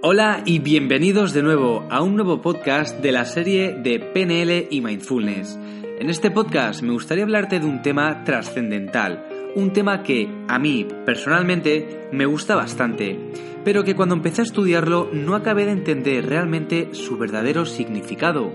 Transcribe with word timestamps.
Hola 0.00 0.44
y 0.46 0.60
bienvenidos 0.60 1.32
de 1.32 1.42
nuevo 1.42 1.84
a 1.90 2.02
un 2.02 2.14
nuevo 2.14 2.40
podcast 2.40 3.00
de 3.00 3.10
la 3.10 3.24
serie 3.24 3.72
de 3.72 3.98
PNL 3.98 4.68
y 4.70 4.80
Mindfulness. 4.80 5.58
En 5.98 6.08
este 6.08 6.30
podcast 6.30 6.82
me 6.82 6.92
gustaría 6.92 7.24
hablarte 7.24 7.58
de 7.58 7.66
un 7.66 7.82
tema 7.82 8.22
trascendental, 8.22 9.52
un 9.56 9.72
tema 9.72 10.04
que 10.04 10.28
a 10.46 10.60
mí 10.60 10.86
personalmente 11.04 12.08
me 12.12 12.26
gusta 12.26 12.54
bastante, 12.54 13.18
pero 13.64 13.82
que 13.82 13.96
cuando 13.96 14.14
empecé 14.14 14.42
a 14.42 14.44
estudiarlo 14.44 15.10
no 15.12 15.34
acabé 15.34 15.64
de 15.64 15.72
entender 15.72 16.26
realmente 16.26 16.90
su 16.92 17.18
verdadero 17.18 17.66
significado. 17.66 18.52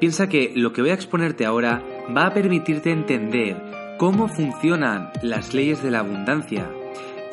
Piensa 0.00 0.30
que 0.30 0.50
lo 0.56 0.72
que 0.72 0.80
voy 0.80 0.92
a 0.92 0.94
exponerte 0.94 1.44
ahora 1.44 1.84
va 2.16 2.28
a 2.28 2.32
permitirte 2.32 2.90
entender 2.90 3.60
cómo 3.98 4.28
funcionan 4.28 5.10
las 5.22 5.52
leyes 5.52 5.82
de 5.82 5.90
la 5.90 5.98
abundancia 5.98 6.70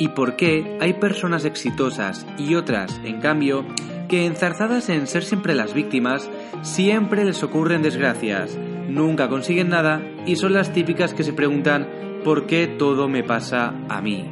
y 0.01 0.07
por 0.07 0.35
qué 0.35 0.79
hay 0.79 0.93
personas 0.93 1.45
exitosas 1.45 2.25
y 2.35 2.55
otras, 2.55 2.99
en 3.03 3.21
cambio, 3.21 3.63
que 4.09 4.25
enzarzadas 4.25 4.89
en 4.89 5.05
ser 5.05 5.23
siempre 5.23 5.53
las 5.53 5.75
víctimas, 5.75 6.27
siempre 6.63 7.23
les 7.23 7.43
ocurren 7.43 7.83
desgracias, 7.83 8.57
nunca 8.89 9.29
consiguen 9.29 9.69
nada 9.69 10.01
y 10.25 10.37
son 10.37 10.53
las 10.53 10.73
típicas 10.73 11.13
que 11.13 11.23
se 11.23 11.33
preguntan 11.33 11.87
¿por 12.23 12.47
qué 12.47 12.65
todo 12.65 13.07
me 13.07 13.23
pasa 13.23 13.75
a 13.89 14.01
mí? 14.01 14.25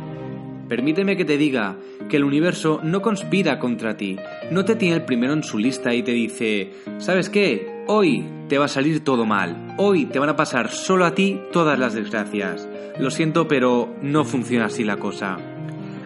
Permíteme 0.68 1.16
que 1.16 1.26
te 1.26 1.38
diga 1.38 1.78
que 2.10 2.18
el 2.18 2.24
universo 2.24 2.80
no 2.82 3.04
conspira 3.04 3.60
contra 3.60 3.96
ti, 3.96 4.18
no 4.50 4.66
te 4.66 4.76
tiene 4.76 4.96
el 4.96 5.06
primero 5.06 5.34
en 5.34 5.44
su 5.44 5.60
lista 5.60 5.94
y 5.94 6.02
te 6.02 6.14
dice, 6.14 6.72
¿sabes 6.98 7.30
qué? 7.30 7.84
Hoy 7.86 8.26
te 8.48 8.58
va 8.58 8.66
a 8.66 8.70
salir 8.70 9.04
todo 9.04 9.28
mal, 9.28 9.76
hoy 9.78 10.08
te 10.08 10.18
van 10.18 10.30
a 10.30 10.36
pasar 10.36 10.72
solo 10.72 11.06
a 11.06 11.14
ti 11.14 11.40
todas 11.52 11.78
las 11.78 11.94
desgracias. 11.94 12.68
Lo 13.00 13.12
siento, 13.12 13.48
pero 13.48 13.94
no 14.02 14.26
funciona 14.26 14.66
así 14.66 14.84
la 14.84 14.98
cosa. 14.98 15.38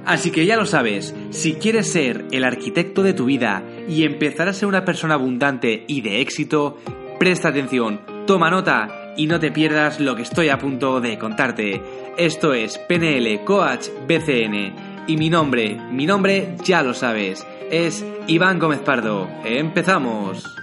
Así 0.05 0.31
que 0.31 0.45
ya 0.45 0.57
lo 0.57 0.65
sabes, 0.65 1.15
si 1.29 1.53
quieres 1.53 1.91
ser 1.91 2.25
el 2.31 2.43
arquitecto 2.43 3.03
de 3.03 3.13
tu 3.13 3.25
vida 3.25 3.63
y 3.87 4.03
empezar 4.03 4.49
a 4.49 4.53
ser 4.53 4.67
una 4.67 4.83
persona 4.83 5.13
abundante 5.13 5.85
y 5.87 6.01
de 6.01 6.19
éxito, 6.19 6.77
presta 7.19 7.49
atención, 7.49 8.01
toma 8.27 8.49
nota 8.49 9.13
y 9.15 9.27
no 9.27 9.39
te 9.39 9.51
pierdas 9.51 9.99
lo 9.99 10.15
que 10.15 10.23
estoy 10.23 10.49
a 10.49 10.57
punto 10.57 10.99
de 10.99 11.17
contarte. 11.17 11.81
Esto 12.17 12.53
es 12.53 12.77
PNL 12.77 13.43
Coach 13.45 13.87
BCN 14.07 15.05
y 15.07 15.17
mi 15.17 15.29
nombre, 15.29 15.77
mi 15.91 16.05
nombre 16.05 16.55
ya 16.63 16.83
lo 16.83 16.93
sabes, 16.93 17.45
es 17.71 18.05
Iván 18.27 18.59
Gómez 18.59 18.79
Pardo. 18.79 19.29
¡Empezamos! 19.45 20.62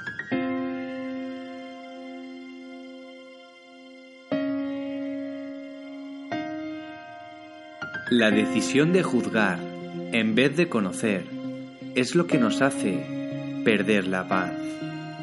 La 8.10 8.30
decisión 8.32 8.92
de 8.92 9.04
juzgar 9.04 9.60
en 10.10 10.34
vez 10.34 10.56
de 10.56 10.68
conocer 10.68 11.26
es 11.94 12.16
lo 12.16 12.26
que 12.26 12.38
nos 12.38 12.60
hace 12.60 13.06
perder 13.64 14.08
la 14.08 14.26
paz. 14.26 14.50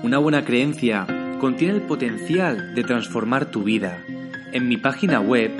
Una 0.03 0.19
buena 0.19 0.45
creencia 0.45 1.05
contiene 1.41 1.73
el 1.73 1.81
potencial 1.81 2.73
de 2.75 2.85
transformar 2.85 3.52
tu 3.52 3.63
vida. 3.63 4.05
En 4.53 4.69
mi 4.69 4.77
página 4.77 5.19
web 5.19 5.52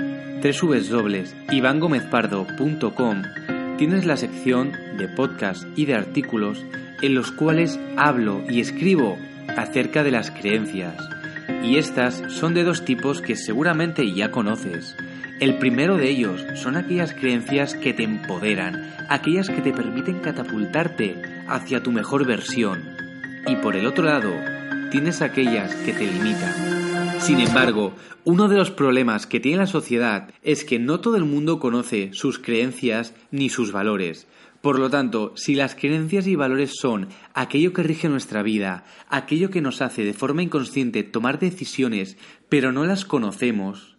www.ivangomezpardo.com 0.42 3.24
tienes 3.78 4.06
la 4.06 4.16
sección 4.16 4.72
de 4.98 5.10
podcast 5.10 5.66
y 5.76 5.86
de 5.86 5.96
artículos 5.96 6.66
en 7.02 7.14
los 7.14 7.34
cuales 7.34 7.78
hablo 7.98 8.42
y 8.48 8.62
escribo 8.62 9.18
acerca 9.58 10.06
de 10.06 10.12
las 10.12 10.32
creencias. 10.32 10.96
Y 11.62 11.76
estas 11.76 12.24
son 12.30 12.54
de 12.54 12.64
dos 12.64 12.86
tipos 12.86 13.22
que 13.22 13.36
seguramente 13.36 14.14
ya 14.14 14.32
conoces 14.32 14.96
el 15.40 15.60
primero 15.60 15.98
de 15.98 16.10
ellos 16.10 16.44
son 16.56 16.76
aquellas 16.76 17.14
creencias 17.14 17.76
que 17.76 17.94
te 17.94 18.04
empoderan, 18.04 18.96
aquellas 19.08 19.50
que 19.50 19.62
te 19.62 19.72
permiten 19.72 20.20
catapultarte 20.20 21.22
hacia 21.48 21.84
tu 21.84 21.92
mejor 21.92 22.26
versión. 22.26 22.84
Y 23.46 23.56
por 23.58 23.76
el 23.76 23.86
otro 23.86 24.06
lado, 24.06 24.32
tienes 24.90 25.22
aquellas 25.22 25.76
que 25.76 25.94
te 25.94 26.08
limitan. 26.08 27.22
Sin 27.22 27.40
embargo, 27.40 27.94
uno 28.24 28.48
de 28.48 28.58
los 28.58 28.72
problemas 28.72 29.28
que 29.28 29.40
tiene 29.40 29.60
la 29.60 29.68
sociedad 29.68 30.32
es 30.42 30.64
que 30.64 30.80
no 30.80 31.02
todo 31.02 31.18
el 31.18 31.26
mundo 31.26 31.60
conoce 31.60 32.10
sus 32.14 32.40
creencias 32.40 33.14
ni 33.30 33.50
sus 33.50 33.72
valores. 33.72 34.28
Por 34.62 34.80
lo 34.80 34.90
tanto, 34.90 35.34
si 35.36 35.54
las 35.54 35.76
creencias 35.76 36.26
y 36.26 36.36
valores 36.36 36.78
son 36.80 37.10
aquello 37.36 37.74
que 37.74 37.84
rige 37.84 38.10
nuestra 38.10 38.42
vida, 38.42 38.86
aquello 39.08 39.52
que 39.52 39.62
nos 39.62 39.84
hace 39.84 40.04
de 40.04 40.14
forma 40.14 40.42
inconsciente 40.42 41.04
tomar 41.04 41.38
decisiones, 41.38 42.18
pero 42.50 42.72
no 42.72 42.86
las 42.86 43.06
conocemos, 43.06 43.97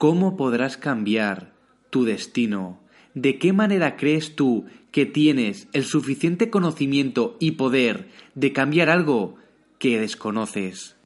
¿Cómo 0.00 0.34
podrás 0.34 0.78
cambiar 0.78 1.52
tu 1.90 2.04
destino? 2.04 2.80
¿De 3.12 3.38
qué 3.38 3.52
manera 3.52 3.98
crees 3.98 4.34
tú 4.34 4.64
que 4.92 5.04
tienes 5.04 5.68
el 5.74 5.84
suficiente 5.84 6.48
conocimiento 6.48 7.36
y 7.38 7.50
poder 7.50 8.08
de 8.34 8.54
cambiar 8.54 8.88
algo 8.88 9.36
que 9.78 10.00
desconoces? 10.00 10.96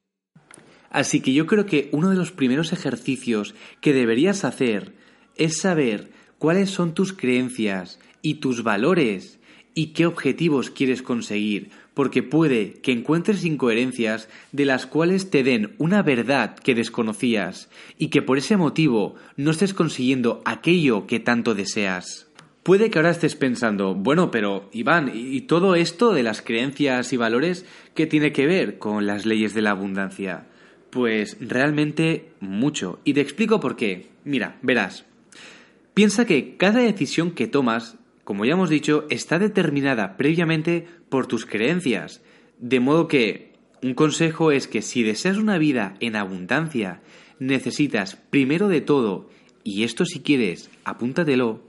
Así 0.91 1.21
que 1.23 1.33
yo 1.33 1.49
creo 1.49 1.67
que 1.67 1.89
uno 1.91 2.09
de 2.09 2.15
los 2.15 2.31
primeros 2.31 2.73
ejercicios 2.73 3.57
que 3.81 3.93
deberías 3.93 4.45
hacer 4.45 4.95
es 5.35 5.59
saber 5.59 6.13
cuáles 6.39 6.71
son 6.71 6.95
tus 6.95 7.13
creencias 7.13 7.99
y 8.23 8.35
tus 8.35 8.63
valores 8.63 9.41
y 9.75 9.87
qué 9.87 10.07
objetivos 10.07 10.71
quieres 10.71 11.03
conseguir, 11.03 11.71
porque 11.95 12.23
puede 12.23 12.75
que 12.83 12.93
encuentres 12.93 13.45
incoherencias 13.45 14.29
de 14.53 14.67
las 14.67 14.87
cuales 14.87 15.31
te 15.31 15.43
den 15.43 15.75
una 15.79 16.03
verdad 16.03 16.57
que 16.57 16.75
desconocías 16.75 17.71
y 17.97 18.09
que 18.09 18.21
por 18.21 18.39
ese 18.39 18.57
motivo 18.57 19.15
no 19.37 19.53
estés 19.53 19.73
consiguiendo 19.73 20.43
aquello 20.45 21.07
que 21.07 21.21
tanto 21.21 21.55
deseas. 21.55 22.29
Puede 22.65 22.91
que 22.91 22.99
ahora 22.99 23.11
estés 23.11 23.37
pensando, 23.37 23.95
bueno, 23.95 24.31
pero 24.31 24.69
Iván, 24.73 25.13
¿y 25.15 25.43
todo 25.43 25.75
esto 25.75 26.13
de 26.13 26.23
las 26.23 26.41
creencias 26.41 27.13
y 27.13 27.17
valores 27.17 27.67
qué 27.95 28.07
tiene 28.07 28.33
que 28.33 28.47
ver 28.47 28.79
con 28.79 29.07
las 29.07 29.27
leyes 29.27 29.55
de 29.55 29.63
la 29.63 29.71
abundancia? 29.71 30.47
Pues 30.89 31.37
realmente 31.41 32.31
mucho. 32.41 33.01
Y 33.05 33.13
te 33.13 33.21
explico 33.21 33.61
por 33.61 33.77
qué. 33.77 34.09
Mira, 34.25 34.57
verás. 34.63 35.05
Piensa 35.93 36.25
que 36.25 36.57
cada 36.57 36.81
decisión 36.81 37.33
que 37.33 37.47
tomas 37.47 37.99
como 38.25 38.45
ya 38.45 38.53
hemos 38.53 38.71
dicho, 38.71 39.07
está 39.11 39.39
determinada 39.39 40.17
previamente 40.17 40.87
por 41.09 41.27
tus 41.27 41.47
creencias. 41.47 42.23
De 42.59 42.81
modo 42.81 43.07
que 43.07 43.53
un 43.83 43.95
consejo 43.95 44.51
es 44.51 44.67
que 44.67 44.83
si 44.83 45.03
deseas 45.03 45.37
una 45.37 45.59
vida 45.59 45.95
en 46.01 46.17
abundancia, 46.17 47.03
necesitas 47.39 48.17
primero 48.17 48.69
de 48.69 48.81
todo, 48.81 49.29
y 49.63 49.85
esto 49.85 50.07
si 50.07 50.21
quieres, 50.21 50.71
apúntatelo, 50.85 51.63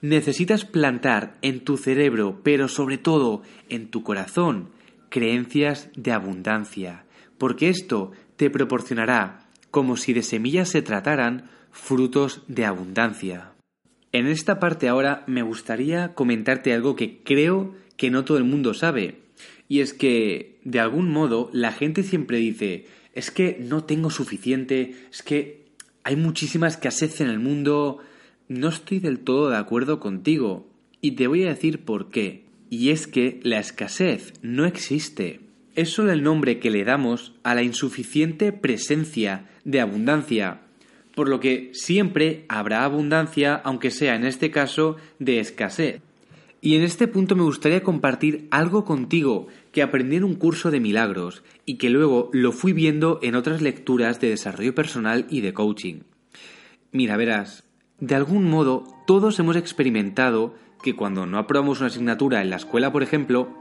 necesitas 0.00 0.64
plantar 0.64 1.36
en 1.42 1.60
tu 1.60 1.76
cerebro, 1.76 2.40
pero 2.42 2.68
sobre 2.68 2.98
todo 2.98 3.42
en 3.68 3.88
tu 3.88 4.02
corazón, 4.02 4.70
creencias 5.08 5.88
de 5.96 6.12
abundancia, 6.12 7.04
porque 7.38 7.68
esto 7.68 8.12
te 8.36 8.50
proporcionará, 8.50 9.46
como 9.70 9.96
si 9.96 10.12
de 10.12 10.22
semillas 10.22 10.68
se 10.68 10.82
trataran, 10.82 11.48
frutos 11.70 12.42
de 12.48 12.64
abundancia. 12.64 13.52
En 14.12 14.26
esta 14.26 14.60
parte 14.60 14.88
ahora 14.88 15.24
me 15.26 15.42
gustaría 15.42 16.14
comentarte 16.14 16.72
algo 16.72 16.96
que 16.96 17.18
creo 17.22 17.74
que 17.96 18.10
no 18.10 18.24
todo 18.24 18.38
el 18.38 18.44
mundo 18.44 18.74
sabe. 18.74 19.20
Y 19.68 19.80
es 19.80 19.92
que, 19.92 20.58
de 20.64 20.80
algún 20.80 21.10
modo, 21.10 21.50
la 21.52 21.72
gente 21.72 22.02
siempre 22.02 22.38
dice, 22.38 22.86
es 23.14 23.30
que 23.30 23.58
no 23.60 23.84
tengo 23.84 24.10
suficiente, 24.10 24.94
es 25.10 25.22
que 25.22 25.66
hay 26.04 26.16
muchísima 26.16 26.68
escasez 26.68 27.20
en 27.20 27.28
el 27.28 27.40
mundo, 27.40 27.98
no 28.48 28.68
estoy 28.68 29.00
del 29.00 29.18
todo 29.18 29.50
de 29.50 29.56
acuerdo 29.56 29.98
contigo. 29.98 30.68
Y 31.00 31.12
te 31.12 31.26
voy 31.26 31.44
a 31.44 31.48
decir 31.48 31.84
por 31.84 32.10
qué. 32.10 32.44
Y 32.70 32.90
es 32.90 33.06
que 33.06 33.40
la 33.42 33.58
escasez 33.58 34.34
no 34.42 34.66
existe. 34.66 35.40
Es 35.74 35.90
solo 35.90 36.12
el 36.12 36.22
nombre 36.22 36.58
que 36.58 36.70
le 36.70 36.84
damos 36.84 37.34
a 37.42 37.54
la 37.54 37.62
insuficiente 37.62 38.52
presencia 38.52 39.48
de 39.64 39.80
abundancia 39.80 40.62
por 41.16 41.30
lo 41.30 41.40
que 41.40 41.70
siempre 41.72 42.44
habrá 42.50 42.84
abundancia, 42.84 43.54
aunque 43.64 43.90
sea 43.90 44.16
en 44.16 44.26
este 44.26 44.50
caso 44.50 44.96
de 45.18 45.40
escasez. 45.40 46.02
Y 46.60 46.76
en 46.76 46.82
este 46.82 47.08
punto 47.08 47.34
me 47.34 47.42
gustaría 47.42 47.82
compartir 47.82 48.46
algo 48.50 48.84
contigo 48.84 49.46
que 49.72 49.82
aprendí 49.82 50.16
en 50.16 50.24
un 50.24 50.34
curso 50.34 50.70
de 50.70 50.78
milagros 50.78 51.42
y 51.64 51.78
que 51.78 51.88
luego 51.88 52.28
lo 52.34 52.52
fui 52.52 52.74
viendo 52.74 53.18
en 53.22 53.34
otras 53.34 53.62
lecturas 53.62 54.20
de 54.20 54.28
desarrollo 54.28 54.74
personal 54.74 55.26
y 55.30 55.40
de 55.40 55.54
coaching. 55.54 56.00
Mira, 56.92 57.16
verás, 57.16 57.64
de 57.98 58.14
algún 58.14 58.44
modo 58.50 58.84
todos 59.06 59.38
hemos 59.38 59.56
experimentado 59.56 60.54
que 60.82 60.94
cuando 60.94 61.24
no 61.24 61.38
aprobamos 61.38 61.78
una 61.78 61.86
asignatura 61.86 62.42
en 62.42 62.50
la 62.50 62.56
escuela, 62.56 62.92
por 62.92 63.02
ejemplo, 63.02 63.56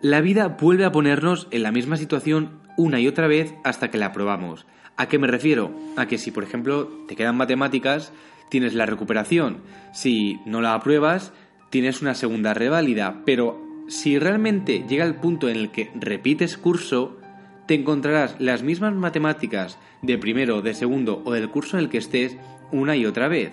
la 0.00 0.22
vida 0.22 0.48
vuelve 0.58 0.86
a 0.86 0.92
ponernos 0.92 1.46
en 1.50 1.62
la 1.62 1.72
misma 1.72 1.98
situación 1.98 2.52
una 2.78 3.00
y 3.00 3.06
otra 3.06 3.26
vez 3.26 3.52
hasta 3.64 3.90
que 3.90 3.98
la 3.98 4.06
aprobamos. 4.06 4.64
¿A 4.96 5.08
qué 5.08 5.18
me 5.18 5.26
refiero? 5.26 5.72
A 5.96 6.06
que 6.06 6.16
si, 6.16 6.30
por 6.30 6.42
ejemplo, 6.42 6.88
te 7.06 7.16
quedan 7.16 7.36
matemáticas, 7.36 8.12
tienes 8.48 8.74
la 8.74 8.86
recuperación. 8.86 9.58
Si 9.92 10.40
no 10.46 10.62
la 10.62 10.74
apruebas, 10.74 11.32
tienes 11.70 12.00
una 12.00 12.14
segunda 12.14 12.54
reválida. 12.54 13.22
Pero 13.26 13.62
si 13.88 14.18
realmente 14.18 14.84
llega 14.88 15.04
el 15.04 15.16
punto 15.16 15.48
en 15.48 15.56
el 15.56 15.70
que 15.70 15.90
repites 15.94 16.56
curso, 16.56 17.18
te 17.66 17.74
encontrarás 17.74 18.36
las 18.38 18.62
mismas 18.62 18.94
matemáticas 18.94 19.78
de 20.00 20.16
primero, 20.16 20.62
de 20.62 20.72
segundo 20.72 21.20
o 21.24 21.32
del 21.32 21.50
curso 21.50 21.76
en 21.76 21.84
el 21.84 21.90
que 21.90 21.98
estés 21.98 22.36
una 22.72 22.96
y 22.96 23.04
otra 23.04 23.28
vez. 23.28 23.52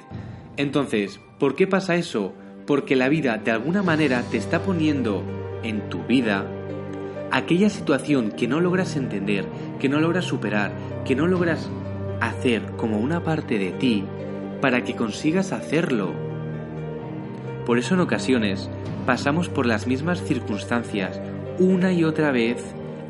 Entonces, 0.55 1.19
¿por 1.39 1.55
qué 1.55 1.67
pasa 1.67 1.95
eso? 1.95 2.33
Porque 2.65 2.95
la 2.95 3.09
vida 3.09 3.37
de 3.37 3.51
alguna 3.51 3.83
manera 3.83 4.23
te 4.31 4.37
está 4.37 4.61
poniendo 4.61 5.23
en 5.63 5.89
tu 5.89 6.03
vida, 6.03 6.45
aquella 7.33 7.71
situación 7.71 8.31
que 8.31 8.47
no 8.47 8.59
logras 8.59 8.95
entender, 8.95 9.45
que 9.79 9.89
no 9.89 9.99
logras 9.99 10.23
superar, 10.23 10.71
que 11.03 11.15
no 11.15 11.25
logras 11.25 11.67
hacer 12.21 12.61
como 12.77 12.99
una 12.99 13.23
parte 13.23 13.57
de 13.57 13.71
ti 13.71 14.05
para 14.61 14.83
que 14.83 14.95
consigas 14.95 15.51
hacerlo. 15.51 16.13
Por 17.65 17.79
eso 17.79 17.95
en 17.95 18.01
ocasiones 18.01 18.69
pasamos 19.07 19.49
por 19.49 19.65
las 19.65 19.87
mismas 19.87 20.21
circunstancias 20.21 21.19
una 21.57 21.91
y 21.91 22.03
otra 22.03 22.31
vez, 22.31 22.63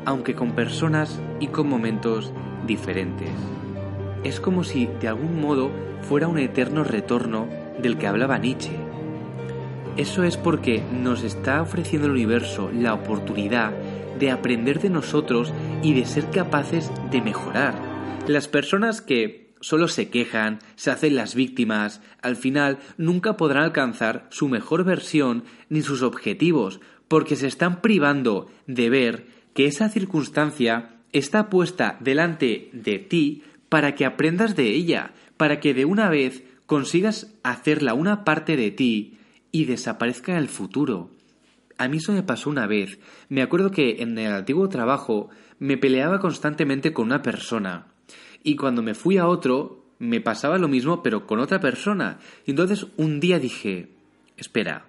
aunque 0.06 0.34
con 0.34 0.52
personas 0.52 1.20
y 1.38 1.48
con 1.48 1.68
momentos 1.68 2.32
diferentes. 2.66 3.28
Es 4.22 4.40
como 4.40 4.64
si 4.64 4.86
de 5.02 5.08
algún 5.08 5.38
modo 5.38 5.70
fuera 6.00 6.28
un 6.28 6.38
eterno 6.38 6.82
retorno 6.82 7.46
del 7.78 7.98
que 7.98 8.06
hablaba 8.06 8.38
Nietzsche. 8.38 8.72
Eso 9.98 10.24
es 10.24 10.38
porque 10.38 10.82
nos 11.02 11.24
está 11.24 11.60
ofreciendo 11.60 12.06
el 12.06 12.14
universo 12.14 12.70
la 12.72 12.94
oportunidad 12.94 13.72
de 14.24 14.30
aprender 14.30 14.80
de 14.80 14.88
nosotros 14.88 15.52
y 15.82 15.92
de 15.92 16.06
ser 16.06 16.30
capaces 16.30 16.90
de 17.10 17.20
mejorar. 17.20 17.74
Las 18.26 18.48
personas 18.48 19.02
que 19.02 19.52
solo 19.60 19.86
se 19.86 20.08
quejan, 20.08 20.60
se 20.76 20.90
hacen 20.90 21.14
las 21.14 21.34
víctimas, 21.34 22.00
al 22.22 22.36
final 22.36 22.78
nunca 22.96 23.36
podrán 23.36 23.64
alcanzar 23.64 24.26
su 24.30 24.48
mejor 24.48 24.82
versión 24.82 25.44
ni 25.68 25.82
sus 25.82 26.00
objetivos, 26.00 26.80
porque 27.06 27.36
se 27.36 27.46
están 27.46 27.82
privando 27.82 28.50
de 28.66 28.88
ver 28.88 29.26
que 29.52 29.66
esa 29.66 29.90
circunstancia 29.90 31.02
está 31.12 31.50
puesta 31.50 31.98
delante 32.00 32.70
de 32.72 32.98
ti 32.98 33.42
para 33.68 33.94
que 33.94 34.06
aprendas 34.06 34.56
de 34.56 34.70
ella, 34.70 35.12
para 35.36 35.60
que 35.60 35.74
de 35.74 35.84
una 35.84 36.08
vez 36.08 36.44
consigas 36.64 37.34
hacerla 37.42 37.92
una 37.92 38.24
parte 38.24 38.56
de 38.56 38.70
ti 38.70 39.18
y 39.52 39.66
desaparezca 39.66 40.32
en 40.32 40.38
el 40.38 40.48
futuro. 40.48 41.10
A 41.78 41.88
mí 41.88 41.96
eso 41.96 42.12
me 42.12 42.22
pasó 42.22 42.50
una 42.50 42.66
vez. 42.66 42.98
Me 43.28 43.42
acuerdo 43.42 43.70
que 43.70 44.02
en 44.02 44.16
el 44.18 44.32
antiguo 44.32 44.68
trabajo 44.68 45.28
me 45.58 45.76
peleaba 45.76 46.20
constantemente 46.20 46.92
con 46.92 47.06
una 47.06 47.22
persona. 47.22 47.86
Y 48.42 48.56
cuando 48.56 48.82
me 48.82 48.94
fui 48.94 49.18
a 49.18 49.26
otro, 49.26 49.84
me 49.98 50.20
pasaba 50.20 50.58
lo 50.58 50.68
mismo, 50.68 51.02
pero 51.02 51.26
con 51.26 51.40
otra 51.40 51.60
persona. 51.60 52.18
Y 52.44 52.50
entonces 52.50 52.86
un 52.96 53.20
día 53.20 53.38
dije, 53.38 53.88
espera, 54.36 54.86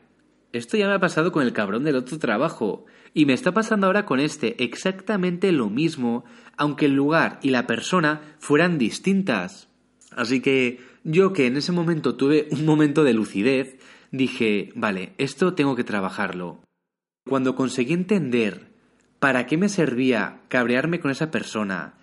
esto 0.52 0.78
ya 0.78 0.88
me 0.88 0.94
ha 0.94 1.00
pasado 1.00 1.32
con 1.32 1.44
el 1.44 1.54
cabrón 1.54 1.84
del 1.84 1.96
otro 1.96 2.20
trabajo. 2.20 2.86
Y 3.14 3.26
me 3.26 3.34
está 3.34 3.54
pasando 3.54 3.88
ahora 3.88 4.06
con 4.06 4.20
este 4.20 4.64
exactamente 4.64 5.52
lo 5.52 5.70
mismo, 5.70 6.26
aunque 6.58 6.86
el 6.86 6.94
lugar 6.94 7.40
y 7.42 7.50
la 7.50 7.66
persona 7.66 8.22
fueran 8.40 8.78
distintas. 8.78 9.70
Así 10.12 10.42
que 10.42 10.80
yo 11.04 11.34
que 11.34 11.48
en 11.48 11.58
ese 11.58 11.72
momento 11.72 12.16
tuve 12.16 12.48
un 12.52 12.66
momento 12.66 13.04
de 13.04 13.14
lucidez, 13.14 13.78
dije, 14.12 14.72
vale, 14.76 15.14
esto 15.18 15.54
tengo 15.54 15.76
que 15.76 15.84
trabajarlo. 15.84 16.60
Cuando 17.27 17.56
conseguí 17.56 17.94
entender 17.94 18.68
para 19.19 19.48
qué 19.48 19.57
me 19.57 19.68
servía 19.68 20.42
cabrearme 20.48 21.00
con 21.00 21.10
esa 21.10 21.31
persona, 21.31 21.95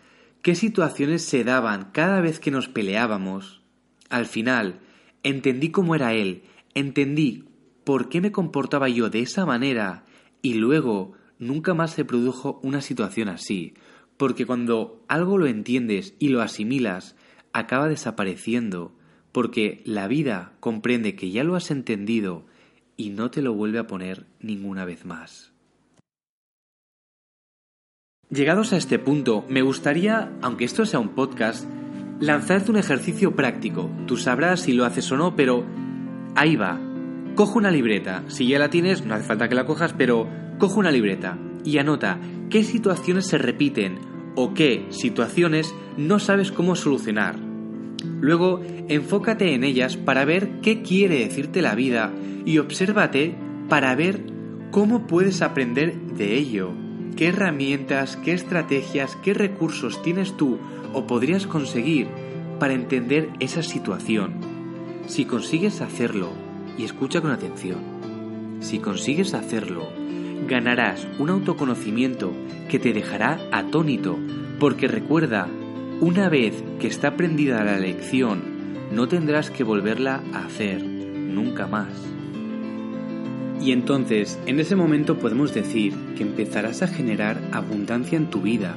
qué 0.43 0.57
situaciones 0.57 1.23
se 1.25 1.45
daban 1.45 1.93
cada 1.93 2.21
vez 2.21 2.41
que 2.41 2.51
nos 2.51 2.69
peleábamos, 2.69 3.63
al 4.11 4.27
final 4.27 4.81
entendí 5.23 5.71
cómo 5.71 5.95
era 5.95 6.13
él, 6.13 6.43
entendí 6.75 7.45
por 7.85 8.09
qué 8.09 8.21
me 8.21 8.33
comportaba 8.33 8.89
yo 8.89 9.11
de 9.11 9.21
esa 9.21 9.47
manera 9.47 10.05
y 10.43 10.55
luego 10.55 11.13
nunca 11.39 11.73
más 11.73 11.93
se 11.93 12.05
produjo 12.05 12.59
una 12.65 12.81
situación 12.81 13.29
así, 13.29 13.75
porque 14.17 14.45
cuando 14.45 15.05
algo 15.07 15.39
lo 15.39 15.47
entiendes 15.47 16.17
y 16.19 16.31
lo 16.31 16.43
asimilas, 16.43 17.15
acaba 17.53 17.89
desapareciendo, 17.89 18.93
porque 19.31 19.83
la 19.85 20.09
vida 20.09 20.55
comprende 20.59 21.15
que 21.15 21.31
ya 21.31 21.45
lo 21.45 21.55
has 21.55 21.71
entendido 21.71 22.45
y 23.03 23.11
no 23.11 23.33
te 23.33 23.43
lo 23.43 23.53
vuelve 23.53 23.81
a 23.81 23.89
poner 23.89 24.27
ninguna 24.41 24.85
vez 24.85 25.05
más. 25.05 25.53
Llegados 28.31 28.73
a 28.73 28.77
este 28.77 29.01
punto, 29.01 29.45
me 29.49 29.61
gustaría, 29.61 30.33
aunque 30.41 30.65
esto 30.65 30.87
sea 30.87 31.01
un 31.01 31.09
podcast, 31.09 31.69
lanzarte 32.21 32.71
un 32.71 32.77
ejercicio 32.77 33.35
práctico. 33.35 33.91
Tú 34.07 34.17
sabrás 34.17 34.61
si 34.61 34.73
lo 34.73 34.85
haces 34.85 35.11
o 35.11 35.17
no, 35.17 35.35
pero 35.35 35.67
ahí 36.37 36.55
va. 36.55 36.81
Coge 37.35 37.59
una 37.59 37.73
libreta. 37.73 38.23
Si 38.29 38.47
ya 38.47 38.61
la 38.61 38.71
tienes, 38.71 39.05
no 39.05 39.15
hace 39.15 39.25
falta 39.25 39.49
que 39.49 39.57
la 39.57 39.67
cojas, 39.67 39.95
pero 39.99 40.29
coge 40.59 40.79
una 40.79 40.93
libreta 40.93 41.39
y 41.65 41.79
anota 41.79 42.21
qué 42.51 42.63
situaciones 42.63 43.27
se 43.27 43.37
repiten 43.37 43.99
o 44.37 44.55
qué 44.55 44.87
situaciones 44.91 45.75
no 45.97 46.21
sabes 46.21 46.53
cómo 46.53 46.77
solucionar. 46.77 47.52
Luego, 48.21 48.61
enfócate 48.89 49.55
en 49.55 49.65
ellas 49.65 49.97
para 49.97 50.25
ver 50.25 50.61
qué 50.61 50.83
quiere 50.83 51.19
decirte 51.19 51.63
la 51.63 51.75
vida 51.75 52.13
y 52.45 52.59
obsérvate 52.59 53.35
para 53.69 53.95
ver 53.95 54.21
cómo 54.71 55.07
puedes 55.07 55.43
aprender 55.43 55.95
de 55.95 56.37
ello. 56.37 56.73
¿Qué 57.17 57.29
herramientas, 57.29 58.17
qué 58.17 58.33
estrategias, 58.33 59.17
qué 59.17 59.35
recursos 59.35 60.03
tienes 60.03 60.37
tú 60.37 60.59
o 60.95 61.07
podrías 61.07 61.47
conseguir 61.47 62.09
para 62.59 62.75
entender 62.75 63.29
esa 63.39 63.63
situación? 63.63 64.35
Si 65.07 65.25
consigues 65.25 65.81
hacerlo, 65.81 66.31
y 66.79 66.85
escucha 66.85 67.21
con 67.21 67.31
atención, 67.31 67.81
si 68.61 68.79
consigues 68.79 69.35
hacerlo, 69.35 69.89
ganarás 70.49 71.07
un 71.19 71.31
autoconocimiento 71.31 72.33
que 72.69 72.79
te 72.79 72.93
dejará 72.93 73.41
atónito, 73.53 74.19
porque 74.59 74.89
recuerda, 74.89 75.49
una 76.03 76.29
vez 76.29 76.65
que 76.81 76.89
está 76.89 77.09
aprendida 77.09 77.63
la 77.63 77.79
lección, 77.79 78.43
no 78.91 79.07
tendrás 79.07 79.51
que 79.53 79.63
volverla 79.63 80.21
a 80.33 80.47
hacer 80.47 80.83
nunca 80.83 81.69
más. 81.69 81.93
Y 83.61 83.71
entonces, 83.71 84.37
en 84.47 84.59
ese 84.59 84.75
momento 84.75 85.21
podemos 85.21 85.55
decir 85.55 85.95
que 86.17 86.25
empezarás 86.25 86.83
a 86.83 86.89
generar 86.89 87.41
abundancia 87.53 88.17
en 88.19 88.31
tu 88.31 88.41
vida, 88.41 88.75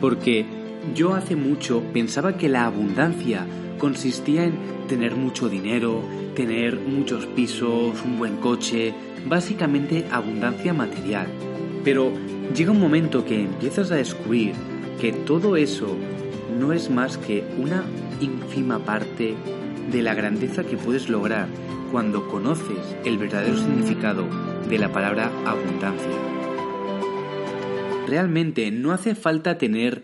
porque 0.00 0.46
yo 0.94 1.12
hace 1.12 1.36
mucho 1.36 1.82
pensaba 1.92 2.38
que 2.38 2.48
la 2.48 2.64
abundancia 2.64 3.44
consistía 3.76 4.44
en 4.44 4.54
tener 4.88 5.14
mucho 5.14 5.50
dinero, 5.50 6.02
tener 6.34 6.80
muchos 6.80 7.26
pisos, 7.26 8.02
un 8.02 8.16
buen 8.16 8.36
coche, 8.36 8.94
básicamente 9.26 10.06
abundancia 10.10 10.72
material. 10.72 11.26
Pero 11.84 12.14
llega 12.56 12.72
un 12.72 12.80
momento 12.80 13.26
que 13.26 13.42
empiezas 13.42 13.90
a 13.90 13.96
descubrir 13.96 14.54
que 14.98 15.12
todo 15.12 15.56
eso 15.56 15.98
no 16.58 16.72
es 16.72 16.90
más 16.90 17.18
que 17.18 17.44
una 17.58 17.84
ínfima 18.20 18.78
parte 18.84 19.34
de 19.90 20.02
la 20.02 20.14
grandeza 20.14 20.64
que 20.64 20.76
puedes 20.76 21.08
lograr 21.08 21.48
cuando 21.90 22.28
conoces 22.28 22.96
el 23.04 23.18
verdadero 23.18 23.56
significado 23.56 24.26
de 24.68 24.78
la 24.78 24.92
palabra 24.92 25.30
abundancia. 25.44 26.10
Realmente 28.06 28.70
no 28.70 28.92
hace 28.92 29.14
falta 29.14 29.58
tener 29.58 30.02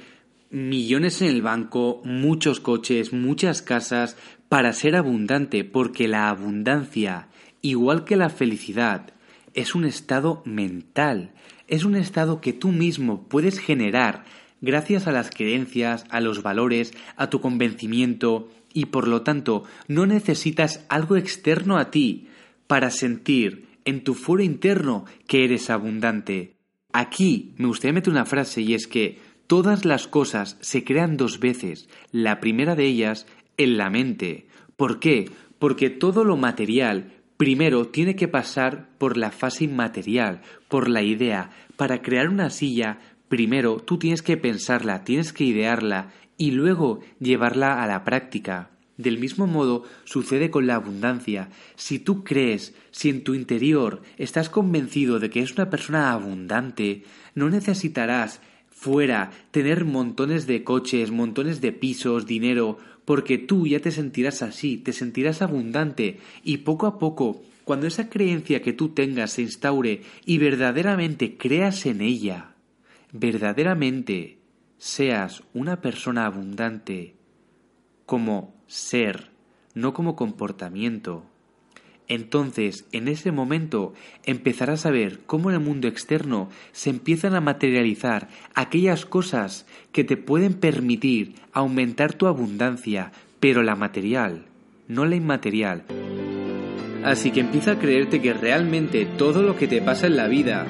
millones 0.50 1.20
en 1.22 1.28
el 1.28 1.42
banco, 1.42 2.00
muchos 2.04 2.60
coches, 2.60 3.12
muchas 3.12 3.62
casas 3.62 4.16
para 4.48 4.72
ser 4.72 4.96
abundante, 4.96 5.64
porque 5.64 6.08
la 6.08 6.28
abundancia, 6.28 7.28
igual 7.60 8.04
que 8.04 8.16
la 8.16 8.30
felicidad, 8.30 9.12
es 9.54 9.74
un 9.74 9.84
estado 9.84 10.42
mental, 10.44 11.32
es 11.66 11.84
un 11.84 11.96
estado 11.96 12.40
que 12.40 12.52
tú 12.52 12.68
mismo 12.68 13.28
puedes 13.28 13.58
generar 13.58 14.24
gracias 14.60 15.06
a 15.06 15.12
las 15.12 15.30
creencias, 15.30 16.04
a 16.10 16.20
los 16.20 16.42
valores, 16.42 16.92
a 17.16 17.30
tu 17.30 17.40
convencimiento, 17.40 18.48
y 18.72 18.86
por 18.86 19.08
lo 19.08 19.22
tanto 19.22 19.64
no 19.88 20.06
necesitas 20.06 20.84
algo 20.88 21.16
externo 21.16 21.78
a 21.78 21.90
ti 21.90 22.28
para 22.66 22.90
sentir 22.90 23.66
en 23.84 24.04
tu 24.04 24.14
foro 24.14 24.42
interno 24.42 25.04
que 25.26 25.44
eres 25.44 25.70
abundante. 25.70 26.54
Aquí 26.92 27.54
me 27.56 27.66
gustaría 27.66 27.94
meter 27.94 28.12
una 28.12 28.26
frase 28.26 28.60
y 28.60 28.74
es 28.74 28.86
que 28.86 29.18
todas 29.46 29.84
las 29.84 30.06
cosas 30.06 30.58
se 30.60 30.84
crean 30.84 31.16
dos 31.16 31.40
veces, 31.40 31.88
la 32.12 32.40
primera 32.40 32.74
de 32.74 32.84
ellas 32.84 33.26
en 33.56 33.78
la 33.78 33.90
mente. 33.90 34.46
¿Por 34.76 35.00
qué? 35.00 35.30
Porque 35.58 35.90
todo 35.90 36.24
lo 36.24 36.36
material 36.36 37.12
primero 37.38 37.86
tiene 37.86 38.16
que 38.16 38.28
pasar 38.28 38.88
por 38.98 39.16
la 39.16 39.30
fase 39.30 39.64
inmaterial, 39.64 40.42
por 40.68 40.88
la 40.88 41.02
idea. 41.02 41.50
Para 41.76 42.02
crear 42.02 42.28
una 42.28 42.50
silla, 42.50 42.98
primero 43.28 43.76
tú 43.76 43.98
tienes 43.98 44.22
que 44.22 44.36
pensarla, 44.36 45.04
tienes 45.04 45.32
que 45.32 45.44
idearla 45.44 46.12
y 46.36 46.52
luego 46.52 47.00
llevarla 47.20 47.82
a 47.82 47.86
la 47.86 48.04
práctica. 48.04 48.70
Del 48.96 49.18
mismo 49.18 49.46
modo 49.46 49.84
sucede 50.04 50.50
con 50.50 50.66
la 50.66 50.74
abundancia. 50.74 51.50
Si 51.76 52.00
tú 52.00 52.24
crees, 52.24 52.74
si 52.90 53.10
en 53.10 53.22
tu 53.22 53.34
interior 53.34 54.02
estás 54.16 54.48
convencido 54.48 55.20
de 55.20 55.30
que 55.30 55.40
es 55.40 55.52
una 55.52 55.70
persona 55.70 56.12
abundante, 56.12 57.04
no 57.34 57.48
necesitarás 57.48 58.40
fuera 58.70 59.30
tener 59.50 59.84
montones 59.84 60.46
de 60.46 60.64
coches, 60.64 61.10
montones 61.10 61.60
de 61.60 61.72
pisos, 61.72 62.26
dinero, 62.26 62.78
porque 63.04 63.38
tú 63.38 63.66
ya 63.66 63.80
te 63.80 63.90
sentirás 63.90 64.42
así, 64.42 64.76
te 64.78 64.92
sentirás 64.92 65.42
abundante 65.42 66.18
y 66.42 66.58
poco 66.58 66.86
a 66.86 66.98
poco, 66.98 67.42
cuando 67.64 67.86
esa 67.86 68.08
creencia 68.08 68.62
que 68.62 68.72
tú 68.72 68.90
tengas 68.90 69.32
se 69.32 69.42
instaure 69.42 70.02
y 70.24 70.38
verdaderamente 70.38 71.36
creas 71.36 71.86
en 71.86 72.00
ella, 72.00 72.47
verdaderamente 73.12 74.38
seas 74.76 75.42
una 75.54 75.80
persona 75.80 76.26
abundante 76.26 77.16
como 78.06 78.54
ser, 78.66 79.30
no 79.74 79.92
como 79.92 80.16
comportamiento, 80.16 81.24
entonces, 82.08 82.86
en 82.92 83.06
ese 83.06 83.32
momento, 83.32 83.92
empezarás 84.24 84.86
a 84.86 84.90
ver 84.90 85.20
cómo 85.26 85.50
en 85.50 85.56
el 85.56 85.62
mundo 85.62 85.88
externo 85.88 86.48
se 86.72 86.88
empiezan 86.88 87.34
a 87.34 87.42
materializar 87.42 88.28
aquellas 88.54 89.04
cosas 89.04 89.66
que 89.92 90.04
te 90.04 90.16
pueden 90.16 90.54
permitir 90.54 91.34
aumentar 91.52 92.14
tu 92.14 92.26
abundancia, 92.26 93.12
pero 93.40 93.62
la 93.62 93.76
material, 93.76 94.46
no 94.88 95.04
la 95.04 95.16
inmaterial. 95.16 95.84
Así 97.04 97.30
que 97.30 97.40
empieza 97.40 97.72
a 97.72 97.78
creerte 97.78 98.22
que 98.22 98.32
realmente 98.32 99.04
todo 99.04 99.42
lo 99.42 99.56
que 99.56 99.68
te 99.68 99.82
pasa 99.82 100.06
en 100.06 100.16
la 100.16 100.28
vida 100.28 100.66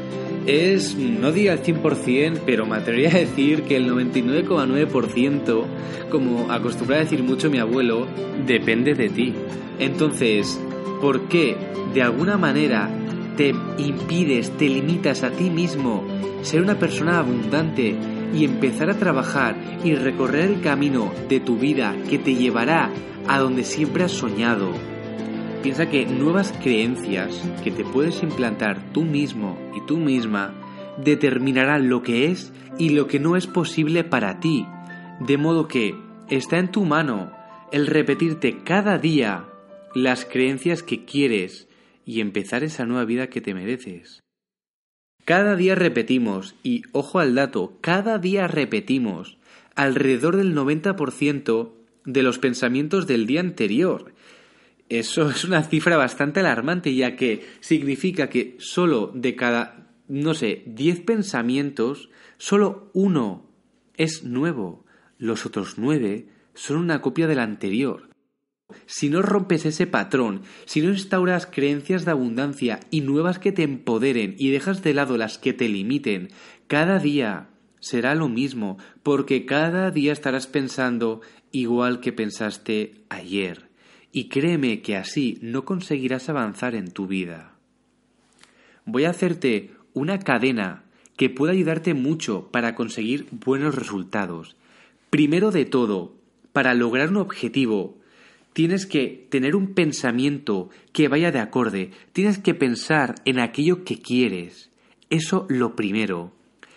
es, 0.49 0.97
no 0.97 1.31
diga 1.33 1.53
el 1.53 1.63
100%, 1.63 2.41
pero 2.45 2.67
me 2.67 2.77
atrevería 2.77 3.11
a 3.11 3.21
decir 3.21 3.63
que 3.63 3.77
el 3.77 3.91
99,9%, 3.91 5.65
como 6.11 6.51
acostumbra 6.51 6.97
a 6.97 7.01
decir 7.01 7.23
mucho 7.23 7.51
mi 7.51 7.59
abuelo, 7.59 8.07
depende 8.47 8.95
de 8.95 9.09
ti. 9.09 9.35
Entonces, 9.79 10.59
¿Por 11.01 11.29
qué 11.29 11.57
de 11.95 12.03
alguna 12.03 12.37
manera 12.37 12.91
te 13.37 13.55
impides, 13.79 14.51
te 14.57 14.69
limitas 14.69 15.23
a 15.23 15.31
ti 15.31 15.49
mismo 15.49 16.05
ser 16.43 16.61
una 16.61 16.79
persona 16.79 17.19
abundante 17.19 17.97
y 18.35 18.45
empezar 18.45 18.91
a 18.91 18.99
trabajar 18.99 19.57
y 19.85 19.95
recorrer 19.95 20.51
el 20.51 20.61
camino 20.61 21.13
de 21.29 21.39
tu 21.39 21.57
vida 21.57 21.95
que 22.11 22.19
te 22.19 22.35
llevará 22.35 22.91
a 23.29 23.39
donde 23.39 23.63
siempre 23.63 24.05
has 24.05 24.13
soñado? 24.13 24.73
Piensa 25.63 25.91
que 25.91 26.07
nuevas 26.07 26.53
creencias 26.63 27.43
que 27.65 27.71
te 27.71 27.85
puedes 27.85 28.23
implantar 28.23 28.93
tú 28.93 29.03
mismo 29.03 29.59
y 29.75 29.85
tú 29.87 29.97
misma 29.99 30.55
determinarán 31.03 31.89
lo 31.89 32.03
que 32.03 32.31
es 32.31 32.53
y 32.79 32.91
lo 32.91 33.09
que 33.09 33.19
no 33.19 33.37
es 33.37 33.47
posible 33.47 34.05
para 34.05 34.39
ti. 34.39 34.67
De 35.21 35.37
modo 35.37 35.67
que 35.67 35.95
está 36.29 36.59
en 36.59 36.71
tu 36.71 36.85
mano 36.85 37.33
el 37.73 37.87
repetirte 37.87 38.63
cada 38.65 38.99
día 38.99 39.47
las 39.95 40.25
creencias 40.25 40.83
que 40.83 41.05
quieres 41.05 41.69
y 42.05 42.21
empezar 42.21 42.63
esa 42.63 42.87
nueva 42.87 43.05
vida 43.05 43.29
que 43.29 43.41
te 43.41 43.53
mereces. 43.53 44.23
Cada 45.25 45.57
día 45.57 45.75
repetimos, 45.75 46.55
y 46.63 46.83
ojo 46.93 47.19
al 47.19 47.35
dato, 47.35 47.77
cada 47.83 48.19
día 48.19 48.49
repetimos 48.49 49.37
alrededor 49.75 50.37
del 50.37 50.55
90% 50.55 51.73
de 52.07 52.23
los 52.23 52.39
pensamientos 52.39 53.07
del 53.07 53.27
día 53.27 53.41
anterior. 53.41 54.15
Eso 54.89 55.29
es 55.29 55.45
una 55.45 55.63
cifra 55.63 55.97
bastante 55.97 56.41
alarmante, 56.41 56.95
ya 56.95 57.15
que 57.15 57.47
significa 57.61 58.29
que 58.31 58.57
solo 58.59 59.13
de 59.15 59.37
cada, 59.37 59.93
no 60.09 60.33
sé, 60.33 60.63
10 60.67 61.01
pensamientos, 61.01 62.09
solo 62.39 62.91
uno 62.95 63.51
es 63.97 64.25
nuevo. 64.25 64.87
Los 65.19 65.45
otros 65.45 65.75
nueve 65.77 66.29
son 66.55 66.79
una 66.79 67.03
copia 67.03 67.27
del 67.27 67.41
anterior. 67.41 68.09
Si 68.87 69.09
no 69.09 69.23
rompes 69.23 69.67
ese 69.67 69.87
patrón, 69.87 70.43
si 70.65 70.81
no 70.81 70.91
instauras 70.91 71.47
creencias 71.47 72.05
de 72.05 72.11
abundancia 72.11 72.81
y 72.91 73.01
nuevas 73.01 73.39
que 73.39 73.53
te 73.53 73.63
empoderen 73.63 74.37
y 74.39 74.51
dejas 74.51 74.83
de 74.83 74.95
lado 74.95 75.17
las 75.17 75.39
que 75.39 75.53
te 75.53 75.69
limiten, 75.69 76.29
cada 76.67 76.99
día 76.99 77.51
será 77.81 78.15
lo 78.15 78.29
mismo, 78.29 78.79
porque 79.03 79.47
cada 79.47 79.91
día 79.91 80.13
estarás 80.13 80.47
pensando 80.47 81.21
igual 81.51 82.01
que 82.01 82.13
pensaste 82.13 83.05
ayer. 83.09 83.68
Y 84.13 84.29
créeme 84.29 84.81
que 84.81 84.97
así 84.97 85.39
no 85.43 85.65
conseguirás 85.65 86.29
avanzar 86.29 86.75
en 86.75 86.91
tu 86.91 87.07
vida. 87.07 87.55
Voy 88.85 89.05
a 89.05 89.11
hacerte 89.11 89.73
una 89.93 90.19
cadena 90.19 90.85
que 91.17 91.29
pueda 91.29 91.53
ayudarte 91.53 91.95
mucho 91.95 92.49
para 92.51 92.75
conseguir 92.75 93.27
buenos 93.31 93.75
resultados. 93.75 94.57
Primero 95.11 95.51
de 95.51 95.65
todo, 95.65 96.15
para 96.53 96.75
lograr 96.75 97.11
un 97.11 97.17
objetivo, 97.17 97.99
tienes 98.53 98.87
que 98.87 99.27
tener 99.29 99.57
un 99.57 99.75
pensamiento 99.75 100.71
que 100.93 101.09
vaya 101.09 101.31
de 101.31 101.41
acorde, 101.41 101.91
tienes 102.13 102.39
que 102.39 102.55
pensar 102.55 103.17
en 103.25 103.41
aquello 103.41 103.85
que 103.85 104.01
quieres. 104.01 104.71
Eso 105.11 105.47
lo 105.49 105.77
primero. 105.77 106.33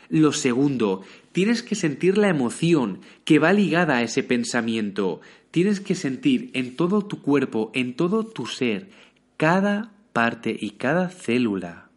Lo 0.09 0.33
segundo, 0.33 1.01
tienes 1.31 1.63
que 1.63 1.75
sentir 1.75 2.17
la 2.17 2.29
emoción 2.29 3.00
que 3.25 3.39
va 3.39 3.53
ligada 3.53 3.97
a 3.97 4.01
ese 4.01 4.23
pensamiento. 4.23 5.21
Tienes 5.51 5.79
que 5.79 5.95
sentir 5.95 6.51
en 6.53 6.75
todo 6.75 7.01
tu 7.01 7.21
cuerpo, 7.21 7.71
en 7.73 7.95
todo 7.95 8.25
tu 8.25 8.45
ser, 8.45 8.89
cada 9.38 9.93
parte 10.13 10.55
y 10.59 10.71
cada 10.71 11.09
célula, 11.09 11.89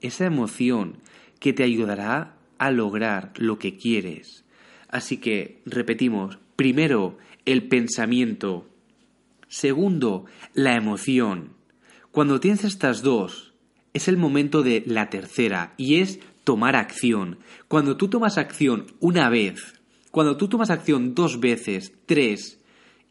esa 0.00 0.26
emoción 0.26 0.98
que 1.40 1.52
te 1.52 1.64
ayudará 1.64 2.36
a 2.58 2.70
lograr 2.70 3.32
lo 3.36 3.58
que 3.58 3.76
quieres. 3.76 4.44
Así 4.88 5.18
que, 5.18 5.60
repetimos, 5.66 6.38
primero 6.56 7.18
el 7.44 7.68
pensamiento, 7.68 8.66
Segundo, 9.48 10.24
la 10.54 10.74
emoción. 10.74 11.52
Cuando 12.10 12.40
tienes 12.40 12.64
estas 12.64 13.02
dos, 13.02 13.54
es 13.94 14.08
el 14.08 14.16
momento 14.16 14.62
de 14.62 14.82
la 14.86 15.08
tercera 15.08 15.72
y 15.76 16.00
es 16.00 16.18
tomar 16.46 16.76
acción. 16.76 17.40
Cuando 17.66 17.96
tú 17.96 18.06
tomas 18.06 18.38
acción 18.38 18.86
una 19.00 19.28
vez, 19.28 19.80
cuando 20.12 20.36
tú 20.36 20.46
tomas 20.46 20.70
acción 20.70 21.12
dos 21.16 21.40
veces, 21.40 21.92
tres, 22.06 22.60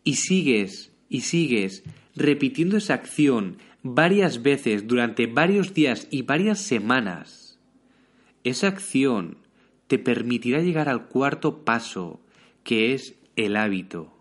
y 0.05 0.15
sigues 0.15 0.93
y 1.09 1.21
sigues 1.21 1.83
repitiendo 2.15 2.77
esa 2.77 2.93
acción 2.93 3.57
varias 3.83 4.41
veces 4.41 4.87
durante 4.87 5.27
varios 5.27 5.73
días 5.73 6.07
y 6.11 6.21
varias 6.21 6.61
semanas, 6.61 7.59
esa 8.45 8.69
acción 8.69 9.39
te 9.87 9.99
permitirá 9.99 10.61
llegar 10.61 10.87
al 10.87 11.07
cuarto 11.09 11.65
paso, 11.65 12.21
que 12.63 12.93
es 12.93 13.15
el 13.35 13.57
hábito. 13.57 14.13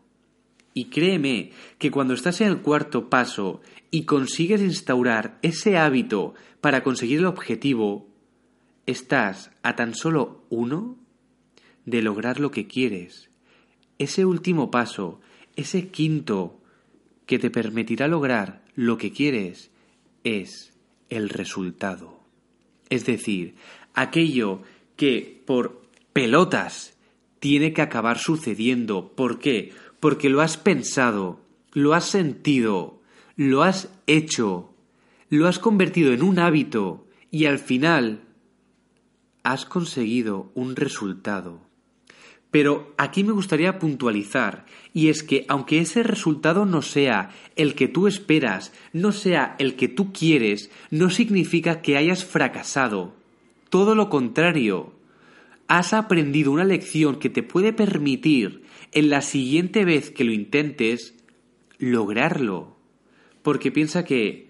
Y 0.75 0.87
créeme 0.87 1.53
que 1.79 1.93
cuando 1.93 2.15
estás 2.15 2.41
en 2.41 2.49
el 2.49 2.63
cuarto 2.63 3.09
paso 3.09 3.61
y 3.93 4.07
consigues 4.07 4.61
instaurar 4.61 5.39
ese 5.43 5.79
hábito 5.79 6.35
para 6.61 6.83
conseguir 6.83 7.21
el 7.21 7.27
objetivo, 7.27 8.13
estás 8.87 9.51
a 9.63 9.77
tan 9.77 9.95
solo 9.95 10.45
uno 10.51 10.97
de 11.85 12.03
lograr 12.03 12.41
lo 12.41 12.51
que 12.51 12.67
quieres. 12.67 13.31
Ese 13.99 14.25
último 14.25 14.71
paso, 14.71 15.21
ese 15.57 15.89
quinto 15.89 16.61
que 17.27 17.39
te 17.39 17.51
permitirá 17.51 18.09
lograr 18.09 18.65
lo 18.75 18.99
que 18.99 19.13
quieres, 19.13 19.71
es 20.25 20.73
el 21.09 21.29
resultado. 21.29 22.21
Es 22.91 23.07
decir, 23.07 23.55
aquello 23.95 24.63
que 24.97 25.43
por 25.47 25.83
pelotas 26.13 26.99
tiene 27.39 27.73
que 27.73 27.83
acabar 27.83 28.19
sucediendo. 28.19 29.13
¿Por 29.15 29.39
qué? 29.39 29.73
porque 30.05 30.29
lo 30.29 30.43
has 30.43 30.59
pensado, 30.59 31.41
lo 31.73 31.95
has 31.95 32.05
sentido, 32.05 33.01
lo 33.37 33.63
has 33.63 33.89
hecho, 34.07 34.75
lo 35.31 35.49
has 35.49 35.59
convertido 35.59 36.13
en 36.13 36.23
un 36.23 36.39
hábito 36.39 37.07
y 37.31 37.47
al 37.47 37.59
final 37.59 38.21
has 39.45 39.67
conseguido 39.67 40.51
un 40.55 40.75
resultado. 40.75 41.61
Pero 42.51 42.95
aquí 42.99 43.25
me 43.25 43.33
gustaría 43.33 43.79
puntualizar, 43.79 44.65
y 44.93 45.09
es 45.09 45.23
que 45.23 45.45
aunque 45.49 45.81
ese 45.81 46.03
resultado 46.03 46.67
no 46.67 46.83
sea 46.83 47.31
el 47.57 47.75
que 47.75 47.89
tú 47.89 48.07
esperas, 48.07 48.73
no 48.93 49.13
sea 49.13 49.55
el 49.59 49.77
que 49.77 49.89
tú 49.89 50.13
quieres, 50.13 50.71
no 50.91 51.11
significa 51.11 51.83
que 51.83 51.97
hayas 51.97 52.25
fracasado. 52.25 53.15
Todo 53.71 53.95
lo 53.95 54.09
contrario, 54.09 54.95
has 55.69 55.93
aprendido 55.93 56.53
una 56.53 56.65
lección 56.65 57.17
que 57.17 57.29
te 57.29 57.43
puede 57.43 57.73
permitir 57.73 58.63
en 58.93 59.11
la 59.11 59.21
siguiente 59.21 59.85
vez 59.85 60.11
que 60.11 60.25
lo 60.25 60.33
intentes 60.33 61.15
lograrlo. 61.79 62.77
Porque 63.43 63.73
piensa 63.73 64.05
que 64.05 64.49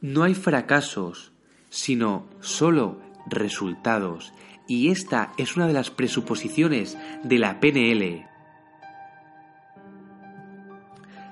no 0.00 0.22
hay 0.22 0.34
fracasos, 0.34 1.32
sino 1.68 2.28
solo 2.40 3.05
resultados. 3.26 4.32
Y 4.66 4.90
esta 4.90 5.32
es 5.36 5.56
una 5.56 5.66
de 5.66 5.72
las 5.72 5.90
presuposiciones 5.90 6.98
de 7.22 7.38
la 7.38 7.60
PNL. 7.60 8.26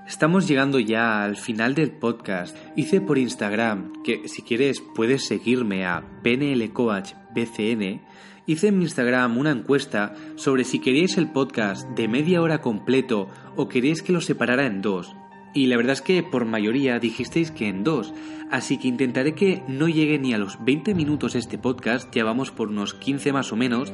Estamos 0.06 0.46
llegando 0.46 0.78
ya 0.78 1.24
al 1.24 1.36
final 1.36 1.74
del 1.74 1.90
podcast. 1.90 2.56
Hice 2.76 3.00
por 3.00 3.18
Instagram, 3.18 4.02
que 4.02 4.28
si 4.28 4.42
quieres 4.42 4.82
puedes 4.94 5.24
seguirme 5.26 5.86
a 5.86 6.04
PNLCoachBCN 6.22 8.02
hice 8.46 8.68
en 8.68 8.78
mi 8.78 8.84
Instagram 8.84 9.38
una 9.38 9.50
encuesta 9.50 10.14
sobre 10.36 10.64
si 10.64 10.78
queríais 10.78 11.16
el 11.16 11.30
podcast 11.30 11.88
de 11.90 12.08
media 12.08 12.42
hora 12.42 12.60
completo 12.60 13.28
o 13.56 13.68
queréis 13.68 14.02
que 14.02 14.12
lo 14.12 14.20
separara 14.20 14.66
en 14.66 14.82
dos. 14.82 15.14
Y 15.54 15.66
la 15.66 15.76
verdad 15.76 15.92
es 15.92 16.02
que 16.02 16.25
por 16.25 16.44
mayoría 16.44 16.99
dijisteis 16.99 17.52
que 17.52 17.68
en 17.68 17.84
dos, 17.84 18.12
así 18.50 18.76
que 18.76 18.88
intentaré 18.88 19.34
que 19.34 19.62
no 19.68 19.88
llegue 19.88 20.18
ni 20.18 20.34
a 20.34 20.38
los 20.38 20.62
20 20.64 20.94
minutos 20.94 21.37
este 21.37 21.58
podcast, 21.58 22.12
ya 22.12 22.25
vamos 22.25 22.50
por 22.50 22.68
unos 22.68 22.92
15 22.92 23.32
más 23.32 23.52
o 23.52 23.56
menos, 23.56 23.92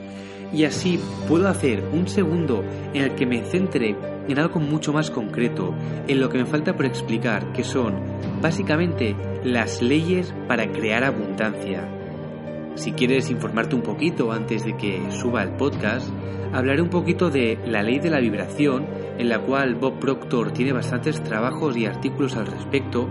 y 0.54 0.64
así 0.64 0.98
puedo 1.28 1.48
hacer 1.48 1.84
un 1.92 2.08
segundo 2.08 2.64
en 2.94 3.04
el 3.04 3.14
que 3.14 3.26
me 3.26 3.44
centre 3.44 3.94
en 4.26 4.38
algo 4.38 4.58
mucho 4.58 4.94
más 4.94 5.10
concreto, 5.10 5.74
en 6.08 6.18
lo 6.20 6.30
que 6.30 6.38
me 6.38 6.46
falta 6.46 6.74
por 6.74 6.86
explicar, 6.86 7.52
que 7.52 7.62
son 7.62 7.94
básicamente 8.40 9.14
las 9.44 9.82
leyes 9.82 10.34
para 10.48 10.72
crear 10.72 11.04
abundancia. 11.04 11.88
Si 12.74 12.92
quieres 12.92 13.30
informarte 13.30 13.74
un 13.74 13.82
poquito 13.82 14.32
antes 14.32 14.64
de 14.64 14.76
que 14.76 15.00
suba 15.10 15.42
el 15.42 15.50
podcast, 15.50 16.08
hablaré 16.52 16.80
un 16.80 16.88
poquito 16.88 17.30
de 17.30 17.58
la 17.66 17.82
ley 17.82 17.98
de 17.98 18.10
la 18.10 18.20
vibración, 18.20 18.86
en 19.20 19.28
la 19.28 19.40
cual 19.40 19.74
Bob 19.74 19.98
Proctor 19.98 20.50
tiene 20.52 20.72
bastantes 20.72 21.22
trabajos 21.22 21.76
y 21.76 21.84
artículos 21.84 22.36
al 22.36 22.46
respecto. 22.46 23.06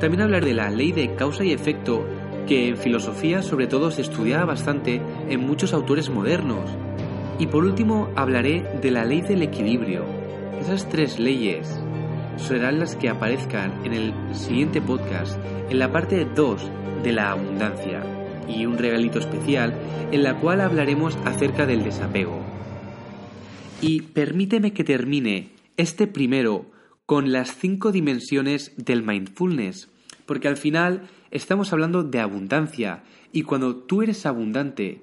También 0.00 0.22
hablaré 0.22 0.46
de 0.46 0.54
la 0.54 0.70
ley 0.70 0.90
de 0.90 1.14
causa 1.14 1.44
y 1.44 1.52
efecto, 1.52 2.04
que 2.48 2.68
en 2.68 2.76
filosofía 2.76 3.42
sobre 3.42 3.68
todo 3.68 3.92
se 3.92 4.02
estudiaba 4.02 4.44
bastante 4.44 5.00
en 5.28 5.46
muchos 5.46 5.72
autores 5.72 6.10
modernos. 6.10 6.68
Y 7.38 7.46
por 7.46 7.64
último 7.64 8.08
hablaré 8.16 8.64
de 8.82 8.90
la 8.90 9.04
ley 9.04 9.20
del 9.20 9.42
equilibrio. 9.42 10.04
Esas 10.60 10.88
tres 10.88 11.20
leyes 11.20 11.80
serán 12.34 12.80
las 12.80 12.96
que 12.96 13.08
aparezcan 13.08 13.84
en 13.84 13.92
el 13.92 14.14
siguiente 14.34 14.82
podcast, 14.82 15.38
en 15.70 15.78
la 15.78 15.92
parte 15.92 16.24
2 16.24 16.70
de 17.04 17.12
la 17.12 17.30
abundancia 17.30 18.02
y 18.48 18.66
un 18.66 18.78
regalito 18.78 19.20
especial 19.20 19.74
en 20.10 20.24
la 20.24 20.40
cual 20.40 20.60
hablaremos 20.60 21.16
acerca 21.24 21.66
del 21.66 21.84
desapego. 21.84 22.45
Y 23.86 24.00
permíteme 24.02 24.72
que 24.72 24.82
termine 24.82 25.50
este 25.76 26.08
primero 26.08 26.68
con 27.06 27.30
las 27.30 27.56
cinco 27.56 27.92
dimensiones 27.92 28.72
del 28.76 29.04
mindfulness, 29.04 29.88
porque 30.26 30.48
al 30.48 30.56
final 30.56 31.08
estamos 31.30 31.72
hablando 31.72 32.02
de 32.02 32.18
abundancia 32.18 33.04
y 33.30 33.42
cuando 33.42 33.76
tú 33.76 34.02
eres 34.02 34.26
abundante 34.26 35.02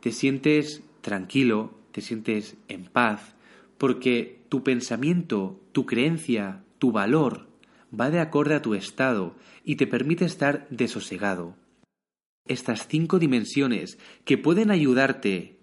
te 0.00 0.12
sientes 0.12 0.82
tranquilo, 1.02 1.74
te 1.92 2.00
sientes 2.00 2.56
en 2.68 2.86
paz, 2.86 3.34
porque 3.76 4.40
tu 4.48 4.62
pensamiento, 4.62 5.60
tu 5.72 5.84
creencia, 5.84 6.64
tu 6.78 6.90
valor 6.90 7.48
va 7.92 8.08
de 8.08 8.20
acorde 8.20 8.54
a 8.54 8.62
tu 8.62 8.72
estado 8.72 9.36
y 9.62 9.76
te 9.76 9.86
permite 9.86 10.24
estar 10.24 10.66
desosegado. 10.70 11.54
Estas 12.48 12.88
cinco 12.88 13.18
dimensiones 13.18 13.98
que 14.24 14.38
pueden 14.38 14.70
ayudarte 14.70 15.58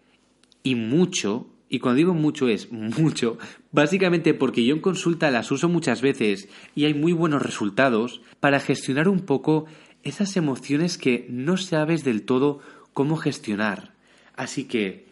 y 0.62 0.76
mucho 0.76 1.50
y 1.70 1.80
cuando 1.80 1.98
digo 1.98 2.14
mucho 2.16 2.48
es 2.48 2.72
mucho, 2.72 3.38
básicamente 3.72 4.34
porque 4.34 4.66
yo 4.66 4.74
en 4.74 4.82
consulta 4.82 5.30
las 5.30 5.52
uso 5.52 5.70
muchas 5.70 6.02
veces 6.02 6.50
y 6.76 6.86
hay 6.86 6.96
muy 6.96 7.14
buenos 7.14 7.44
resultados 7.44 8.22
para 8.40 8.60
gestionar 8.60 9.08
un 9.08 9.22
poco 9.22 9.66
esas 10.04 10.36
emociones 10.36 10.98
que 10.98 11.28
no 11.30 11.58
sabes 11.58 12.04
del 12.04 12.24
todo 12.24 12.60
cómo 12.94 13.18
gestionar. 13.18 13.94
Así 14.36 14.64
que 14.64 15.06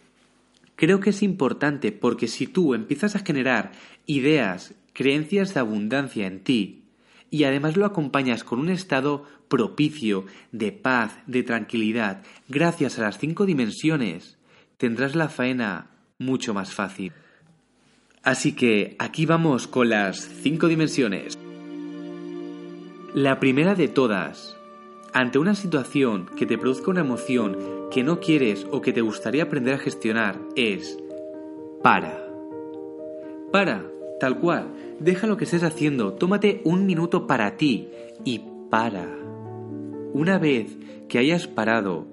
creo 0.75 0.99
que 0.99 1.11
es 1.11 1.21
importante 1.21 1.91
porque 1.91 2.27
si 2.27 2.47
tú 2.47 2.73
empiezas 2.73 3.15
a 3.15 3.19
generar 3.19 3.73
ideas, 4.07 4.73
creencias 4.93 5.53
de 5.53 5.59
abundancia 5.59 6.25
en 6.25 6.39
ti, 6.39 6.83
y 7.29 7.43
además 7.43 7.75
lo 7.75 7.85
acompañas 7.85 8.43
con 8.43 8.59
un 8.59 8.69
estado 8.69 9.25
propicio 9.47 10.25
de 10.51 10.71
paz, 10.71 11.19
de 11.27 11.43
tranquilidad, 11.43 12.23
gracias 12.47 12.97
a 12.97 13.03
las 13.03 13.19
cinco 13.19 13.45
dimensiones, 13.45 14.37
tendrás 14.77 15.13
la 15.13 15.27
faena 15.29 15.91
mucho 16.19 16.53
más 16.53 16.73
fácil. 16.73 17.13
Así 18.23 18.53
que 18.53 18.95
aquí 18.99 19.25
vamos 19.25 19.67
con 19.67 19.89
las 19.89 20.17
cinco 20.17 20.67
dimensiones. 20.67 21.37
La 23.13 23.39
primera 23.39 23.73
de 23.73 23.87
todas, 23.87 24.57
ante 25.13 25.39
una 25.39 25.55
situación 25.55 26.27
que 26.35 26.45
te 26.45 26.57
produzca 26.57 26.91
una 26.91 27.01
emoción 27.01 27.57
que 27.89 28.03
no 28.03 28.19
quieres 28.19 28.67
o 28.71 28.81
que 28.81 28.93
te 28.93 29.01
gustaría 29.01 29.43
aprender 29.43 29.75
a 29.75 29.79
gestionar, 29.79 30.39
es 30.55 30.97
para. 31.81 32.27
Para, 33.51 33.85
tal 34.19 34.39
cual. 34.39 34.73
Deja 34.99 35.27
lo 35.27 35.37
que 35.37 35.45
estés 35.45 35.63
haciendo, 35.63 36.13
tómate 36.13 36.61
un 36.65 36.85
minuto 36.85 37.27
para 37.27 37.55
ti 37.55 37.87
y 38.25 38.41
para. 38.69 39.07
Una 40.13 40.37
vez 40.37 40.75
que 41.07 41.19
hayas 41.19 41.47
parado, 41.47 42.07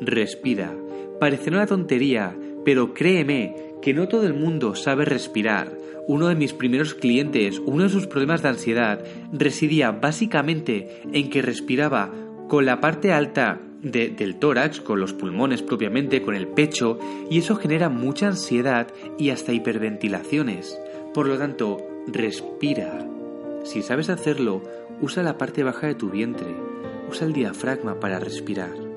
respira. 0.00 0.74
Parecerá 1.18 1.58
una 1.58 1.66
tontería, 1.66 2.36
pero 2.64 2.94
créeme 2.94 3.54
que 3.82 3.94
no 3.94 4.08
todo 4.08 4.26
el 4.26 4.34
mundo 4.34 4.74
sabe 4.74 5.04
respirar. 5.04 5.72
Uno 6.06 6.28
de 6.28 6.34
mis 6.34 6.52
primeros 6.52 6.94
clientes, 6.94 7.60
uno 7.64 7.84
de 7.84 7.90
sus 7.90 8.06
problemas 8.06 8.42
de 8.42 8.48
ansiedad, 8.48 9.04
residía 9.32 9.92
básicamente 9.92 11.02
en 11.12 11.30
que 11.30 11.42
respiraba 11.42 12.10
con 12.48 12.66
la 12.66 12.80
parte 12.80 13.12
alta 13.12 13.60
del 13.82 14.36
tórax, 14.36 14.80
con 14.80 15.00
los 15.00 15.12
pulmones 15.12 15.62
propiamente, 15.62 16.22
con 16.22 16.34
el 16.34 16.48
pecho, 16.48 16.98
y 17.30 17.38
eso 17.38 17.56
genera 17.56 17.88
mucha 17.88 18.26
ansiedad 18.26 18.88
y 19.18 19.30
hasta 19.30 19.52
hiperventilaciones. 19.52 20.78
Por 21.14 21.26
lo 21.26 21.38
tanto, 21.38 21.78
respira. 22.06 23.06
Si 23.64 23.82
sabes 23.82 24.10
hacerlo, 24.10 24.62
usa 25.00 25.22
la 25.22 25.38
parte 25.38 25.62
baja 25.62 25.86
de 25.86 25.94
tu 25.94 26.10
vientre, 26.10 26.54
usa 27.08 27.26
el 27.26 27.32
diafragma 27.32 28.00
para 28.00 28.18
respirar. 28.18 28.89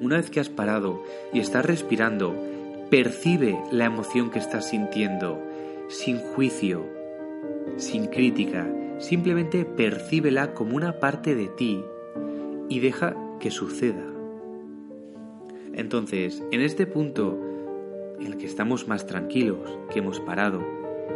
Una 0.00 0.16
vez 0.16 0.30
que 0.30 0.40
has 0.40 0.48
parado 0.48 1.02
y 1.32 1.40
estás 1.40 1.64
respirando, 1.66 2.34
percibe 2.90 3.58
la 3.72 3.86
emoción 3.86 4.30
que 4.30 4.38
estás 4.38 4.68
sintiendo, 4.70 5.42
sin 5.88 6.18
juicio, 6.18 6.86
sin 7.76 8.06
crítica, 8.06 8.66
simplemente 8.98 9.64
percíbela 9.64 10.54
como 10.54 10.76
una 10.76 11.00
parte 11.00 11.34
de 11.34 11.48
ti 11.48 11.84
y 12.68 12.80
deja 12.80 13.16
que 13.40 13.50
suceda. 13.50 14.04
Entonces, 15.74 16.42
en 16.50 16.60
este 16.60 16.86
punto 16.86 17.38
en 18.20 18.26
el 18.26 18.36
que 18.36 18.46
estamos 18.46 18.88
más 18.88 19.06
tranquilos, 19.06 19.78
que 19.92 19.98
hemos 19.98 20.20
parado, 20.20 20.64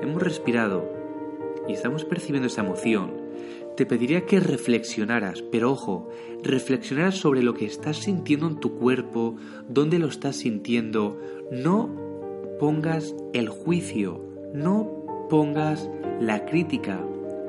hemos 0.02 0.22
respirado 0.22 0.88
y 1.68 1.72
estamos 1.72 2.04
percibiendo 2.04 2.48
esa 2.48 2.62
emoción, 2.62 3.21
te 3.76 3.86
pediría 3.86 4.26
que 4.26 4.40
reflexionaras, 4.40 5.42
pero 5.42 5.72
ojo, 5.72 6.10
reflexionaras 6.42 7.16
sobre 7.16 7.42
lo 7.42 7.54
que 7.54 7.64
estás 7.64 7.98
sintiendo 7.98 8.46
en 8.46 8.60
tu 8.60 8.74
cuerpo, 8.78 9.36
dónde 9.68 9.98
lo 9.98 10.08
estás 10.08 10.36
sintiendo. 10.36 11.18
No 11.50 11.90
pongas 12.58 13.14
el 13.32 13.48
juicio, 13.48 14.20
no 14.54 15.26
pongas 15.30 15.88
la 16.20 16.44
crítica, 16.44 17.00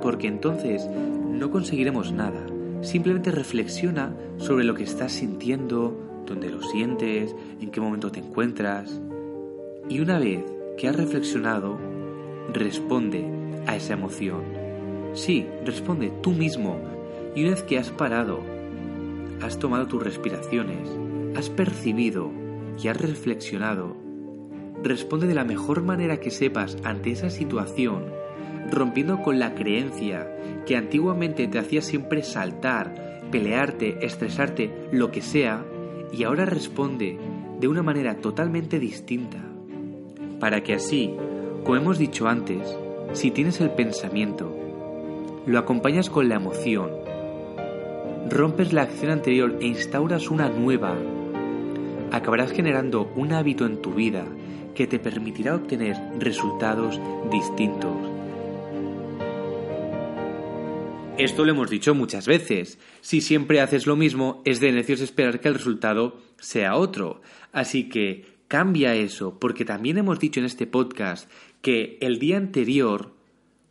porque 0.02 0.28
entonces 0.28 0.88
no 1.28 1.52
conseguiremos 1.52 2.12
nada. 2.12 2.46
Simplemente 2.82 3.32
reflexiona 3.32 4.16
sobre 4.38 4.64
lo 4.64 4.76
que 4.76 4.84
estás 4.84 5.12
sintiendo, 5.12 6.24
dónde 6.26 6.50
lo 6.50 6.62
sientes, 6.62 7.36
en 7.60 7.72
qué 7.72 7.82
momento 7.82 8.12
te 8.12 8.20
encuentras. 8.20 9.02
Y 9.90 10.00
una 10.00 10.20
vez 10.20 10.44
que 10.78 10.88
has 10.88 10.96
reflexionado, 10.96 11.78
responde 12.54 13.26
a 13.68 13.76
esa 13.76 13.94
emoción. 13.94 14.63
Sí, 15.14 15.46
responde 15.66 16.12
tú 16.22 16.32
mismo. 16.32 16.80
Y 17.36 17.42
una 17.42 17.52
vez 17.52 17.64
que 17.64 17.78
has 17.78 17.90
parado, 17.90 18.40
has 19.42 19.60
tomado 19.60 19.88
tus 19.88 20.02
respiraciones, 20.02 20.90
has 21.36 21.50
percibido 21.50 22.32
y 22.82 22.88
has 22.88 23.00
reflexionado, 23.00 23.96
responde 24.84 25.28
de 25.28 25.36
la 25.36 25.44
mejor 25.44 25.84
manera 25.84 26.20
que 26.20 26.32
sepas 26.32 26.78
ante 26.84 27.12
esa 27.12 27.30
situación, 27.30 28.06
rompiendo 28.72 29.22
con 29.22 29.40
la 29.40 29.56
creencia 29.56 30.64
que 30.66 30.78
antiguamente 30.78 31.48
te 31.48 31.60
hacía 31.60 31.82
siempre 31.82 32.24
saltar, 32.24 33.22
pelearte, 33.32 34.06
estresarte, 34.06 34.88
lo 34.92 35.12
que 35.12 35.22
sea, 35.22 35.66
y 36.12 36.24
ahora 36.24 36.46
responde 36.46 37.18
de 37.60 37.68
una 37.68 37.84
manera 37.84 38.18
totalmente 38.18 38.80
distinta. 38.80 39.40
Para 40.40 40.62
que 40.64 40.74
así, 40.74 41.14
como 41.64 41.78
hemos 41.78 41.98
dicho 41.98 42.28
antes, 42.28 42.78
si 43.14 43.32
tienes 43.32 43.62
el 43.62 43.72
pensamiento, 43.72 44.63
lo 45.46 45.60
acompañas 45.60 46.10
con 46.10 46.30
la 46.30 46.36
emoción. 46.36 46.92
Rompes 48.30 48.72
la 48.72 48.84
acción 48.84 49.12
anterior 49.12 49.58
e 49.60 49.68
instauras 49.68 50.30
una 50.30 50.50
nueva. 50.50 50.96
Acabarás 52.12 52.52
generando 52.52 53.12
un 53.16 53.34
hábito 53.34 53.66
en 53.66 53.82
tu 53.82 53.94
vida 53.94 54.26
que 54.76 54.88
te 54.88 55.00
permitirá 55.00 55.56
obtener 55.56 55.98
resultados 56.20 57.00
distintos. 57.32 57.96
Esto 61.18 61.46
lo 61.46 61.52
hemos 61.52 61.70
dicho 61.70 61.94
muchas 61.94 62.26
veces. 62.26 62.80
Si 63.02 63.22
siempre 63.22 63.62
haces 63.62 63.86
lo 63.86 63.96
mismo, 63.96 64.42
es 64.46 64.60
de 64.60 64.72
necios 64.72 65.00
esperar 65.00 65.40
que 65.40 65.48
el 65.48 65.54
resultado 65.54 66.18
sea 66.40 66.76
otro. 66.76 67.22
Así 67.52 67.88
que 67.88 68.26
cambia 68.48 68.96
eso, 68.96 69.38
porque 69.40 69.64
también 69.64 70.00
hemos 70.00 70.20
dicho 70.20 70.40
en 70.40 70.48
este 70.48 70.66
podcast 70.66 71.30
que 71.62 71.98
el 72.02 72.18
día 72.18 72.38
anterior 72.38 73.12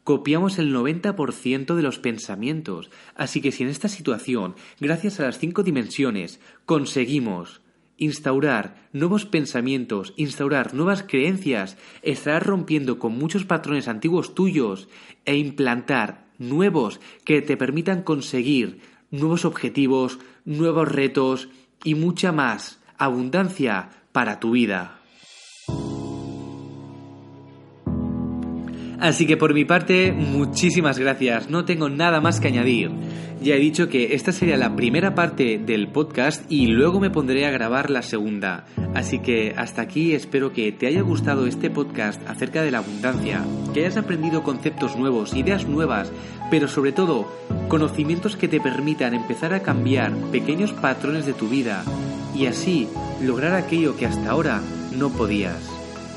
copiamos 0.04 0.58
el 0.58 0.74
90% 0.74 1.74
de 1.74 1.82
los 1.82 1.98
pensamientos. 1.98 2.90
Así 3.14 3.40
que 3.40 3.52
si 3.52 3.62
en 3.62 3.68
esta 3.68 3.88
situación, 3.88 4.54
gracias 4.80 5.20
a 5.20 5.24
las 5.24 5.38
cinco 5.38 5.62
dimensiones, 5.62 6.40
conseguimos 6.66 7.60
instaurar 7.98 8.88
nuevos 8.92 9.26
pensamientos, 9.26 10.12
instaurar 10.16 10.74
nuevas 10.74 11.04
creencias, 11.04 11.76
estarás 12.02 12.42
rompiendo 12.42 12.98
con 12.98 13.16
muchos 13.16 13.44
patrones 13.44 13.86
antiguos 13.86 14.34
tuyos 14.34 14.88
e 15.24 15.36
implantar 15.36 16.26
nuevos 16.38 17.00
que 17.24 17.42
te 17.42 17.56
permitan 17.56 18.02
conseguir 18.02 18.80
nuevos 19.10 19.44
objetivos, 19.44 20.18
nuevos 20.44 20.90
retos 20.90 21.48
y 21.84 21.94
mucha 21.94 22.32
más 22.32 22.80
abundancia 22.98 23.90
para 24.12 24.40
tu 24.40 24.52
vida. 24.52 25.01
Así 29.02 29.26
que 29.26 29.36
por 29.36 29.52
mi 29.52 29.64
parte, 29.64 30.12
muchísimas 30.12 30.96
gracias. 30.96 31.50
No 31.50 31.64
tengo 31.64 31.88
nada 31.88 32.20
más 32.20 32.38
que 32.38 32.46
añadir. 32.46 32.92
Ya 33.42 33.56
he 33.56 33.58
dicho 33.58 33.88
que 33.88 34.14
esta 34.14 34.30
sería 34.30 34.56
la 34.56 34.76
primera 34.76 35.16
parte 35.16 35.58
del 35.58 35.88
podcast 35.88 36.44
y 36.48 36.68
luego 36.68 37.00
me 37.00 37.10
pondré 37.10 37.44
a 37.44 37.50
grabar 37.50 37.90
la 37.90 38.02
segunda. 38.02 38.64
Así 38.94 39.18
que 39.18 39.54
hasta 39.56 39.82
aquí 39.82 40.14
espero 40.14 40.52
que 40.52 40.70
te 40.70 40.86
haya 40.86 41.00
gustado 41.00 41.48
este 41.48 41.68
podcast 41.68 42.22
acerca 42.28 42.62
de 42.62 42.70
la 42.70 42.78
abundancia, 42.78 43.44
que 43.74 43.80
hayas 43.80 43.96
aprendido 43.96 44.44
conceptos 44.44 44.96
nuevos, 44.96 45.34
ideas 45.34 45.66
nuevas, 45.66 46.12
pero 46.48 46.68
sobre 46.68 46.92
todo 46.92 47.26
conocimientos 47.66 48.36
que 48.36 48.46
te 48.46 48.60
permitan 48.60 49.14
empezar 49.14 49.52
a 49.52 49.62
cambiar 49.62 50.14
pequeños 50.30 50.72
patrones 50.74 51.26
de 51.26 51.32
tu 51.32 51.48
vida 51.48 51.82
y 52.36 52.46
así 52.46 52.86
lograr 53.20 53.54
aquello 53.54 53.96
que 53.96 54.06
hasta 54.06 54.30
ahora 54.30 54.60
no 54.96 55.10
podías. 55.10 55.58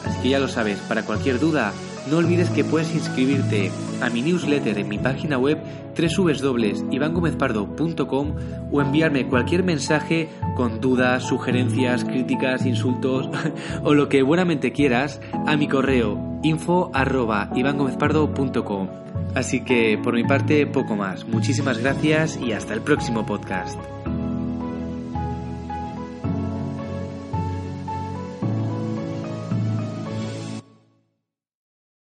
Así 0.06 0.22
que 0.22 0.30
ya 0.30 0.38
lo 0.38 0.48
sabes, 0.48 0.78
para 0.82 1.02
cualquier 1.02 1.40
duda, 1.40 1.74
no 2.10 2.18
olvides 2.18 2.50
que 2.50 2.64
puedes 2.64 2.92
inscribirte 2.94 3.72
a 4.02 4.10
mi 4.10 4.22
newsletter 4.22 4.78
en 4.78 4.90
mi 4.90 4.98
página 4.98 5.38
web 5.38 5.60
www.ivangomezpardo.com 5.98 8.36
o 8.72 8.82
enviarme 8.82 9.28
cualquier 9.28 9.64
mensaje 9.64 10.30
con 10.56 10.82
dudas, 10.82 11.22
sugerencias, 11.24 12.04
críticas, 12.04 12.66
insultos 12.66 13.30
o 13.84 13.94
lo 13.94 14.10
que 14.10 14.24
buenamente 14.24 14.72
quieras 14.72 15.22
a 15.46 15.56
mi 15.58 15.68
correo 15.68 16.40
info@ivangomezpardo.com. 16.44 18.88
Así 19.34 19.64
que 19.64 19.98
por 20.02 20.14
mi 20.14 20.24
parte 20.24 20.66
poco 20.68 20.96
más. 20.96 21.26
Muchísimas 21.26 21.80
gracias 21.80 22.38
y 22.38 22.54
hasta 22.54 22.74
el 22.74 22.80
próximo 22.82 23.26
podcast. 23.26 23.78